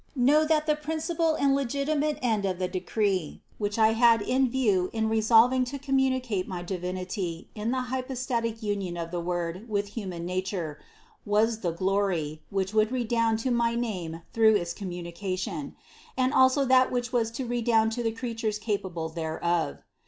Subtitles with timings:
[0.15, 3.43] 75 76 CITY OF GOD Know, that the principal and legitimate end of the decree,
[3.59, 8.97] which I had in view in resolving to communicate my Divinity in the hypostatic union
[8.97, 10.79] of the Word with human nature,
[11.23, 15.75] was the glory, which would redound to my name through this communication,
[16.17, 19.83] and also that which was to redound to the creatures capable thereof.